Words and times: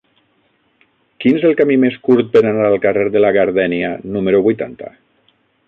Quin 1.25 1.37
és 1.39 1.45
el 1.49 1.53
camí 1.59 1.75
més 1.83 1.99
curt 2.09 2.33
per 2.37 2.43
anar 2.43 2.65
al 2.71 2.79
carrer 2.87 3.05
de 3.17 3.23
la 3.27 3.33
Gardènia 3.39 3.93
número 4.17 4.41
vuitanta? 4.49 4.93